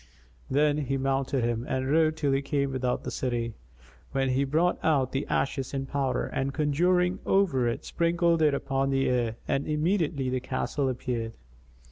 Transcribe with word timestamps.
Then 0.49 0.77
he 0.79 0.97
mounted 0.97 1.43
him 1.43 1.63
and 1.69 1.87
rode 1.87 2.17
till 2.17 2.31
he 2.31 2.41
came 2.41 2.71
without 2.71 3.03
the 3.03 3.11
city, 3.11 3.53
when 4.13 4.29
he 4.29 4.45
brought 4.45 4.79
out 4.81 5.11
the 5.11 5.27
ashes 5.27 5.75
in 5.75 5.85
powder 5.85 6.25
and 6.25 6.55
conjuring 6.55 7.19
over 7.23 7.67
it 7.67 7.85
sprinkled 7.85 8.41
it 8.41 8.55
upon 8.55 8.89
the 8.89 9.07
air 9.07 9.35
and 9.47 9.67
immediately 9.67 10.27
the 10.27 10.39
Castle 10.39 10.89
appeared. 10.89 11.33